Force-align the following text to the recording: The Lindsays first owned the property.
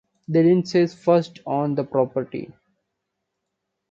The 0.27 0.41
Lindsays 0.41 0.95
first 0.95 1.41
owned 1.45 1.77
the 1.77 1.83
property. 1.83 2.51